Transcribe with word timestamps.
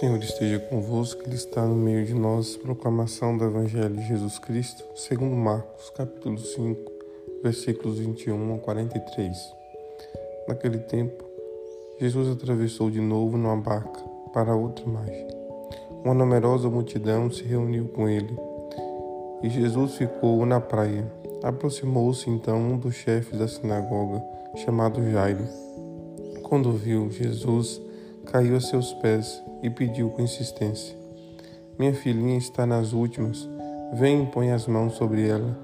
Senhor 0.00 0.18
esteja 0.22 0.58
convosco, 0.58 1.22
Ele 1.26 1.34
está 1.34 1.62
no 1.62 1.74
meio 1.74 2.06
de 2.06 2.14
nós. 2.14 2.56
Proclamação 2.56 3.36
do 3.36 3.44
Evangelho 3.44 3.94
de 3.94 4.08
Jesus 4.08 4.38
Cristo, 4.38 4.82
segundo 4.94 5.36
Marcos, 5.36 5.90
capítulo 5.90 6.38
5, 6.38 6.90
versículos 7.42 7.98
21 7.98 8.54
a 8.54 8.58
43. 8.60 9.36
Naquele 10.48 10.78
tempo, 10.78 11.22
Jesus 12.00 12.34
atravessou 12.34 12.90
de 12.90 12.98
novo 12.98 13.36
numa 13.36 13.58
barca 13.58 14.00
para 14.32 14.56
outra 14.56 14.86
margem. 14.86 15.28
Uma 16.02 16.14
numerosa 16.14 16.70
multidão 16.70 17.30
se 17.30 17.42
reuniu 17.42 17.88
com 17.88 18.08
ele, 18.08 18.34
e 19.42 19.50
Jesus 19.50 19.96
ficou 19.96 20.46
na 20.46 20.62
praia. 20.62 21.04
Aproximou-se 21.42 22.30
então 22.30 22.56
um 22.58 22.78
dos 22.78 22.94
chefes 22.94 23.38
da 23.38 23.46
sinagoga, 23.46 24.24
chamado 24.64 25.06
Jairo. 25.10 25.46
Quando 26.42 26.72
viu 26.72 27.10
Jesus, 27.10 27.82
caiu 28.30 28.56
a 28.56 28.60
seus 28.60 28.92
pés 28.94 29.42
e 29.60 29.68
pediu 29.68 30.08
com 30.10 30.22
insistência: 30.22 30.96
Minha 31.78 31.92
filhinha 31.92 32.38
está 32.38 32.64
nas 32.64 32.92
últimas, 32.92 33.48
vem 33.92 34.22
e 34.22 34.26
põe 34.26 34.52
as 34.52 34.66
mãos 34.66 34.94
sobre 34.94 35.28
ela, 35.28 35.58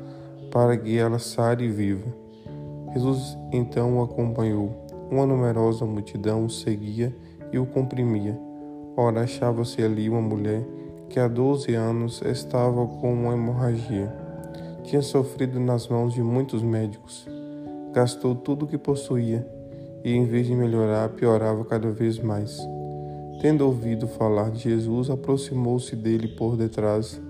para 0.50 0.76
que 0.76 0.98
ela 0.98 1.18
sare 1.18 1.68
viva. 1.68 2.12
Jesus 2.92 3.38
então 3.52 3.98
o 3.98 4.02
acompanhou. 4.02 4.84
Uma 5.08 5.24
numerosa 5.24 5.84
multidão 5.84 6.44
o 6.44 6.50
seguia 6.50 7.14
e 7.52 7.58
o 7.58 7.66
comprimia. 7.66 8.36
Ora, 8.96 9.20
achava-se 9.20 9.80
ali 9.80 10.08
uma 10.08 10.20
mulher 10.20 10.66
que 11.08 11.20
há 11.20 11.28
doze 11.28 11.74
anos 11.74 12.20
estava 12.22 12.84
com 12.84 13.12
uma 13.12 13.34
hemorragia. 13.34 14.12
Tinha 14.82 15.02
sofrido 15.02 15.60
nas 15.60 15.86
mãos 15.86 16.12
de 16.12 16.22
muitos 16.22 16.60
médicos. 16.60 17.28
Gastou 17.92 18.34
tudo 18.34 18.64
o 18.64 18.68
que 18.68 18.76
possuía 18.76 19.46
e, 20.04 20.14
em 20.14 20.24
vez 20.24 20.46
de 20.46 20.54
melhorar, 20.54 21.08
piorava 21.10 21.64
cada 21.64 21.90
vez 21.90 22.18
mais. 22.18 22.58
Tendo 23.40 23.66
ouvido 23.66 24.06
falar 24.06 24.50
de 24.50 24.60
Jesus, 24.60 25.10
aproximou-se 25.10 25.94
dele 25.94 26.28
por 26.28 26.56
detrás, 26.56 27.20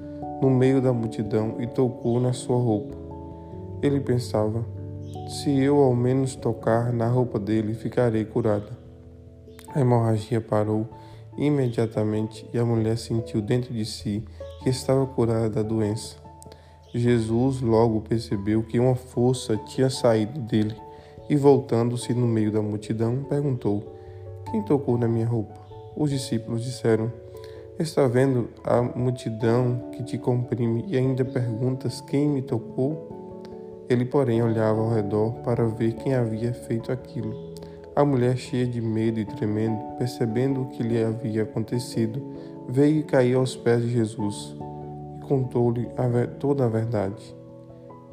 no 0.40 0.50
meio 0.50 0.80
da 0.80 0.92
multidão, 0.92 1.56
e 1.60 1.66
tocou 1.66 2.20
na 2.20 2.32
sua 2.32 2.56
roupa. 2.56 2.96
Ele 3.82 4.00
pensava: 4.00 4.64
se 5.28 5.50
eu 5.58 5.78
ao 5.78 5.94
menos 5.94 6.36
tocar 6.36 6.92
na 6.92 7.08
roupa 7.08 7.38
dele, 7.38 7.74
ficarei 7.74 8.24
curada. 8.24 8.78
A 9.74 9.80
hemorragia 9.80 10.40
parou 10.40 10.86
imediatamente 11.36 12.48
e 12.54 12.58
a 12.58 12.64
mulher 12.64 12.96
sentiu 12.96 13.42
dentro 13.42 13.74
de 13.74 13.84
si 13.84 14.24
que 14.62 14.70
estava 14.70 15.06
curada 15.06 15.50
da 15.50 15.62
doença. 15.62 16.16
Jesus 16.94 17.60
logo 17.60 18.00
percebeu 18.00 18.62
que 18.62 18.78
uma 18.78 18.94
força 18.94 19.56
tinha 19.56 19.90
saído 19.90 20.40
dele 20.40 20.74
e, 21.28 21.36
voltando-se 21.36 22.14
no 22.14 22.26
meio 22.26 22.52
da 22.52 22.62
multidão, 22.62 23.24
perguntou: 23.28 23.82
Quem 24.50 24.62
tocou 24.62 24.96
na 24.96 25.08
minha 25.08 25.26
roupa? 25.26 25.54
Os 25.96 26.10
discípulos 26.10 26.62
disseram: 26.62 27.10
Está 27.78 28.06
vendo 28.06 28.48
a 28.64 28.80
multidão 28.80 29.90
que 29.92 30.02
te 30.02 30.16
comprime 30.16 30.84
e 30.88 30.96
ainda 30.96 31.24
perguntas 31.24 32.00
quem 32.00 32.28
me 32.28 32.42
tocou? 32.42 33.42
Ele, 33.88 34.04
porém, 34.04 34.42
olhava 34.42 34.80
ao 34.80 34.90
redor 34.90 35.32
para 35.44 35.66
ver 35.66 35.92
quem 35.94 36.14
havia 36.14 36.52
feito 36.52 36.90
aquilo. 36.90 37.54
A 37.94 38.04
mulher, 38.04 38.36
cheia 38.36 38.66
de 38.66 38.80
medo 38.80 39.20
e 39.20 39.24
tremendo, 39.24 39.78
percebendo 39.96 40.62
o 40.62 40.66
que 40.66 40.82
lhe 40.82 41.02
havia 41.02 41.44
acontecido, 41.44 42.22
veio 42.68 43.00
e 43.00 43.02
caiu 43.02 43.40
aos 43.40 43.56
pés 43.56 43.82
de 43.82 43.90
Jesus 43.90 44.56
e 45.16 45.26
contou-lhe 45.26 45.88
toda 46.38 46.64
a 46.64 46.68
verdade. 46.68 47.34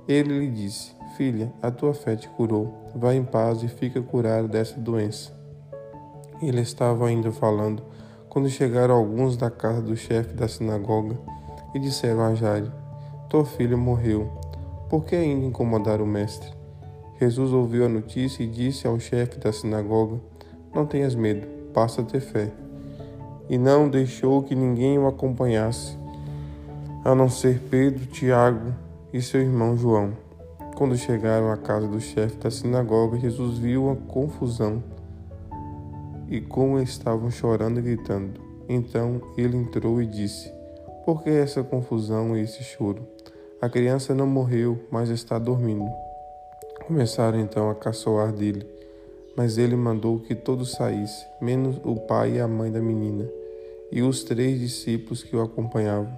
Ele 0.08 0.40
lhe 0.40 0.50
disse: 0.50 0.94
Filha, 1.18 1.54
a 1.62 1.70
tua 1.70 1.94
fé 1.94 2.16
te 2.16 2.28
curou. 2.28 2.90
Vá 2.96 3.14
em 3.14 3.24
paz 3.24 3.62
e 3.62 3.68
fica 3.68 4.02
curada 4.02 4.48
dessa 4.48 4.80
doença. 4.80 5.32
Ele 6.42 6.62
estava 6.62 7.08
ainda 7.08 7.32
falando 7.32 7.84
quando 8.28 8.50
chegaram 8.50 8.96
alguns 8.96 9.38
da 9.38 9.52
casa 9.52 9.80
do 9.80 9.96
chefe 9.96 10.34
da 10.34 10.48
sinagoga 10.48 11.16
e 11.76 11.78
disseram 11.78 12.22
a 12.22 12.34
Jairo: 12.34 12.72
Tua 13.30 13.46
filha 13.46 13.78
morreu. 13.78 14.28
Por 14.90 15.06
que 15.06 15.16
ainda 15.16 15.46
incomodar 15.46 16.02
o 16.02 16.08
mestre? 16.08 16.52
Jesus 17.20 17.54
ouviu 17.54 17.86
a 17.86 17.90
notícia 17.90 18.42
e 18.42 18.48
disse 18.48 18.88
ao 18.88 19.00
chefe 19.00 19.38
da 19.38 19.54
sinagoga: 19.54 20.20
Não 20.74 20.84
tenhas 20.84 21.14
medo, 21.14 21.46
passa 21.72 22.02
a 22.02 22.04
ter 22.04 22.22
fé. 22.22 22.52
E 23.48 23.56
não 23.56 23.88
deixou 23.88 24.42
que 24.42 24.56
ninguém 24.56 24.98
o 24.98 25.06
acompanhasse, 25.06 25.96
a 27.06 27.14
não 27.14 27.30
ser 27.30 27.62
Pedro, 27.70 28.08
Tiago 28.08 28.74
e 29.14 29.22
seu 29.22 29.42
irmão 29.42 29.78
João. 29.78 30.23
Quando 30.76 30.98
chegaram 30.98 31.52
à 31.52 31.58
casa 31.58 31.88
do 31.88 32.02
chefe 32.02 32.38
da 32.38 32.50
sinagoga, 32.50 33.20
Jesus 33.20 33.60
viu 33.60 33.92
a 33.92 33.96
confusão 33.96 34.84
e 36.28 36.42
como 36.42 36.80
estavam 36.80 37.30
chorando 37.30 37.80
e 37.80 37.84
gritando. 37.84 38.42
Então 38.68 39.22
ele 39.38 39.56
entrou 39.56 40.02
e 40.02 40.06
disse: 40.08 40.52
Por 41.06 41.22
que 41.22 41.30
essa 41.30 41.64
confusão 41.64 42.36
e 42.36 42.42
esse 42.42 42.64
choro? 42.64 43.08
A 43.62 43.70
criança 43.70 44.16
não 44.16 44.26
morreu, 44.26 44.80
mas 44.90 45.10
está 45.10 45.38
dormindo. 45.38 45.90
Começaram 46.88 47.40
então 47.40 47.70
a 47.70 47.76
caçoar 47.76 48.34
dele, 48.34 48.66
mas 49.38 49.60
ele 49.60 49.76
mandou 49.76 50.20
que 50.20 50.34
todos 50.34 50.72
saíssem, 50.72 51.28
menos 51.40 51.80
o 51.84 51.96
pai 51.96 52.34
e 52.34 52.40
a 52.40 52.48
mãe 52.48 52.72
da 52.72 52.82
menina, 52.82 53.30
e 53.92 54.02
os 54.02 54.24
três 54.24 54.60
discípulos 54.60 55.24
que 55.24 55.36
o 55.36 55.42
acompanhavam. 55.42 56.12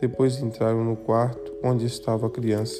Depois 0.00 0.40
entraram 0.40 0.84
no 0.84 0.96
quarto 0.96 1.52
onde 1.64 1.84
estava 1.84 2.28
a 2.28 2.30
criança. 2.30 2.78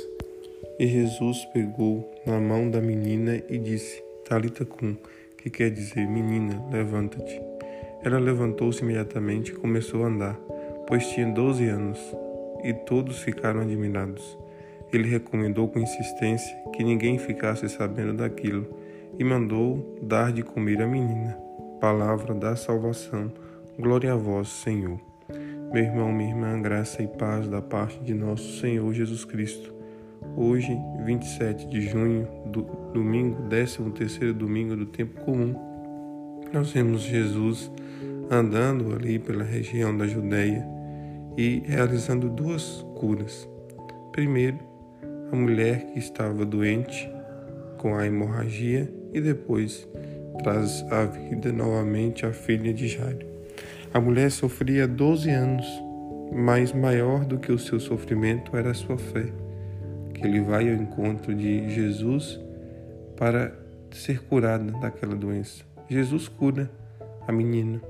E 0.78 0.86
Jesus 0.86 1.44
pegou 1.46 2.08
na 2.24 2.38
mão 2.38 2.70
da 2.70 2.80
menina 2.80 3.42
e 3.48 3.58
disse: 3.58 4.00
Talita 4.24 4.64
cum, 4.64 4.96
que 5.36 5.50
quer 5.50 5.70
dizer, 5.70 6.06
menina, 6.06 6.64
levanta-te. 6.70 7.42
Ela 8.04 8.20
levantou-se 8.20 8.80
imediatamente 8.80 9.50
e 9.50 9.56
começou 9.56 10.04
a 10.04 10.06
andar, 10.06 10.38
pois 10.86 11.08
tinha 11.08 11.26
doze 11.26 11.66
anos, 11.68 11.98
e 12.62 12.72
todos 12.72 13.18
ficaram 13.18 13.60
admirados. 13.60 14.38
Ele 14.92 15.08
recomendou 15.08 15.66
com 15.66 15.80
insistência 15.80 16.56
que 16.72 16.84
ninguém 16.84 17.18
ficasse 17.18 17.68
sabendo 17.68 18.14
daquilo 18.14 18.66
e 19.18 19.24
mandou 19.24 19.98
dar 20.00 20.32
de 20.32 20.44
comer 20.44 20.80
à 20.80 20.86
menina. 20.86 21.36
Palavra 21.80 22.34
da 22.34 22.54
salvação. 22.54 23.32
Glória 23.76 24.12
a 24.12 24.16
vós, 24.16 24.48
Senhor. 24.48 25.00
Meu 25.72 25.82
irmão, 25.82 26.12
minha 26.12 26.30
irmã, 26.30 26.62
graça 26.62 27.02
e 27.02 27.08
paz 27.08 27.48
da 27.48 27.60
parte 27.60 27.98
de 27.98 28.14
nosso 28.14 28.60
Senhor 28.60 28.92
Jesus 28.94 29.24
Cristo. 29.24 29.77
Hoje, 30.36 30.78
27 31.04 31.68
de 31.68 31.80
junho, 31.80 32.28
do, 32.46 32.62
domingo, 32.92 33.48
13 33.48 33.90
terceiro 33.90 34.32
domingo 34.32 34.76
do 34.76 34.86
tempo 34.86 35.20
comum, 35.22 35.54
nós 36.52 36.70
vemos 36.70 37.02
Jesus 37.02 37.70
andando 38.30 38.94
ali 38.94 39.18
pela 39.18 39.42
região 39.42 39.96
da 39.96 40.06
Judéia 40.06 40.64
e 41.36 41.62
realizando 41.66 42.28
duas 42.28 42.84
curas. 42.94 43.48
Primeiro, 44.12 44.58
a 45.32 45.36
mulher 45.36 45.86
que 45.86 45.98
estava 45.98 46.44
doente 46.44 47.10
com 47.76 47.96
a 47.96 48.06
hemorragia 48.06 48.92
e 49.12 49.20
depois 49.20 49.88
traz 50.42 50.84
à 50.90 51.04
vida 51.04 51.52
novamente 51.52 52.24
a 52.24 52.32
filha 52.32 52.72
de 52.72 52.88
Jairo. 52.88 53.26
A 53.92 54.00
mulher 54.00 54.30
sofria 54.30 54.86
12 54.86 55.30
anos, 55.30 55.66
mas 56.32 56.72
maior 56.72 57.24
do 57.24 57.38
que 57.38 57.50
o 57.50 57.58
seu 57.58 57.80
sofrimento 57.80 58.56
era 58.56 58.70
a 58.70 58.74
sua 58.74 58.98
fé 58.98 59.32
que 60.18 60.26
ele 60.26 60.40
vai 60.40 60.68
ao 60.68 60.74
encontro 60.74 61.34
de 61.34 61.70
Jesus 61.70 62.40
para 63.16 63.52
ser 63.90 64.22
curada 64.24 64.72
daquela 64.80 65.14
doença. 65.14 65.64
Jesus 65.88 66.28
cura 66.28 66.70
a 67.26 67.32
menina, 67.32 67.80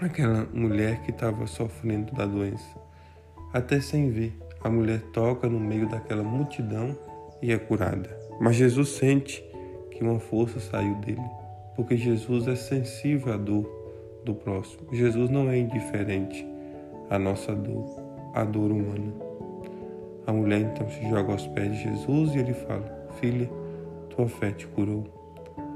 aquela 0.00 0.46
mulher 0.52 1.02
que 1.02 1.10
estava 1.10 1.46
sofrendo 1.46 2.12
da 2.14 2.24
doença. 2.24 2.66
Até 3.52 3.80
sem 3.80 4.10
ver, 4.10 4.36
a 4.62 4.70
mulher 4.70 5.00
toca 5.12 5.48
no 5.48 5.60
meio 5.60 5.88
daquela 5.88 6.22
multidão 6.22 6.96
e 7.42 7.52
é 7.52 7.58
curada. 7.58 8.16
Mas 8.40 8.56
Jesus 8.56 8.90
sente 8.90 9.44
que 9.90 10.02
uma 10.02 10.18
força 10.18 10.58
saiu 10.60 10.94
dele, 10.96 11.22
porque 11.76 11.96
Jesus 11.96 12.48
é 12.48 12.56
sensível 12.56 13.32
à 13.32 13.36
dor 13.36 13.68
do 14.24 14.34
próximo. 14.34 14.88
Jesus 14.92 15.28
não 15.30 15.50
é 15.50 15.58
indiferente 15.58 16.46
à 17.10 17.18
nossa 17.18 17.54
dor, 17.54 17.84
à 18.34 18.44
dor 18.44 18.70
humana. 18.70 19.12
A 20.26 20.32
mulher 20.32 20.60
então 20.60 20.88
se 20.88 21.08
joga 21.08 21.32
aos 21.32 21.46
pés 21.48 21.72
de 21.72 21.82
Jesus 21.82 22.34
e 22.34 22.38
ele 22.38 22.54
fala: 22.54 23.08
Filha, 23.20 23.48
tua 24.10 24.28
fé 24.28 24.52
te 24.52 24.66
curou. 24.66 25.04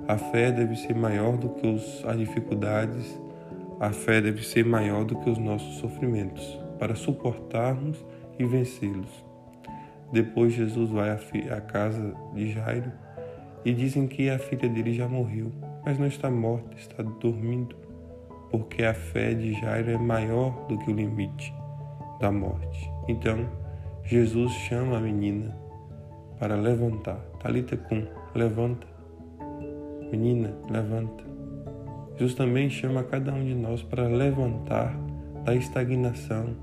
A 0.08 0.16
fé 0.16 0.52
deve 0.52 0.76
ser 0.76 0.94
maior 0.94 1.36
do 1.36 1.48
que 1.48 1.66
os, 1.66 2.04
as 2.04 2.16
dificuldades, 2.16 3.20
a 3.80 3.90
fé 3.90 4.20
deve 4.20 4.44
ser 4.44 4.64
maior 4.64 5.04
do 5.04 5.16
que 5.16 5.28
os 5.28 5.36
nossos 5.36 5.78
sofrimentos, 5.78 6.58
para 6.78 6.94
suportarmos 6.94 8.04
e 8.38 8.44
vencê-los. 8.44 9.24
Depois 10.12 10.52
Jesus 10.52 10.90
vai 10.90 11.10
à, 11.10 11.18
à 11.56 11.60
casa 11.60 12.14
de 12.34 12.52
Jairo 12.52 12.92
e 13.64 13.72
dizem 13.74 14.06
que 14.06 14.30
a 14.30 14.38
filha 14.38 14.68
dele 14.68 14.94
já 14.94 15.08
morreu, 15.08 15.50
mas 15.84 15.98
não 15.98 16.06
está 16.06 16.30
morta, 16.30 16.76
está 16.76 17.02
dormindo, 17.02 17.74
porque 18.50 18.84
a 18.84 18.94
fé 18.94 19.34
de 19.34 19.54
Jairo 19.54 19.90
é 19.90 19.98
maior 19.98 20.66
do 20.68 20.78
que 20.78 20.90
o 20.90 20.94
limite 20.94 21.52
da 22.20 22.30
morte. 22.30 22.90
Então, 23.08 23.44
Jesus 24.08 24.52
chama 24.52 24.98
a 24.98 25.00
menina 25.00 25.52
para 26.38 26.54
levantar. 26.54 27.18
Talita 27.42 27.76
cum, 27.76 28.06
levanta. 28.36 28.86
Menina, 30.12 30.56
levanta. 30.70 31.24
Jesus 32.12 32.34
também 32.34 32.70
chama 32.70 33.02
cada 33.02 33.34
um 33.34 33.44
de 33.44 33.52
nós 33.52 33.82
para 33.82 34.06
levantar 34.06 34.96
da 35.44 35.56
estagnação, 35.56 36.56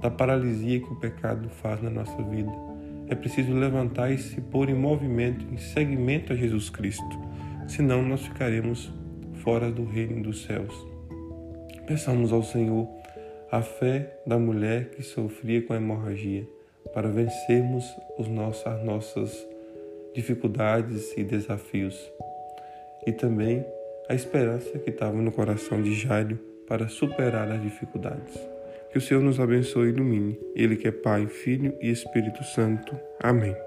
da 0.00 0.08
paralisia 0.08 0.78
que 0.78 0.92
o 0.92 1.00
pecado 1.00 1.48
faz 1.48 1.82
na 1.82 1.90
nossa 1.90 2.22
vida. 2.22 2.52
É 3.08 3.16
preciso 3.16 3.52
levantar 3.52 4.12
e 4.12 4.18
se 4.18 4.40
pôr 4.40 4.68
em 4.68 4.74
movimento, 4.74 5.44
em 5.52 5.56
seguimento 5.56 6.32
a 6.32 6.36
Jesus 6.36 6.70
Cristo, 6.70 7.18
senão 7.66 8.00
nós 8.00 8.22
ficaremos 8.22 8.92
fora 9.42 9.72
do 9.72 9.84
reino 9.84 10.22
dos 10.22 10.44
céus. 10.44 10.72
Peçamos 11.84 12.32
ao 12.32 12.44
Senhor 12.44 12.88
a 13.50 13.60
fé 13.60 14.20
da 14.24 14.38
mulher 14.38 14.90
que 14.90 15.02
sofria 15.02 15.62
com 15.62 15.72
a 15.72 15.76
hemorragia, 15.76 16.46
para 16.92 17.08
vencermos 17.08 17.84
os 18.18 18.28
nossos, 18.28 18.66
as 18.66 18.82
nossas 18.82 19.46
dificuldades 20.14 21.12
e 21.16 21.22
desafios. 21.22 22.10
E 23.06 23.12
também 23.12 23.64
a 24.08 24.14
esperança 24.14 24.78
que 24.78 24.90
estava 24.90 25.16
no 25.16 25.32
coração 25.32 25.82
de 25.82 25.94
Jairo 25.94 26.38
para 26.66 26.88
superar 26.88 27.50
as 27.50 27.62
dificuldades. 27.62 28.34
Que 28.90 28.98
o 28.98 29.00
Senhor 29.00 29.22
nos 29.22 29.38
abençoe 29.38 29.88
e 29.88 29.90
ilumine. 29.90 30.38
Ele 30.54 30.76
que 30.76 30.88
é 30.88 30.92
Pai, 30.92 31.26
Filho 31.26 31.76
e 31.80 31.90
Espírito 31.90 32.42
Santo. 32.44 32.98
Amém. 33.20 33.65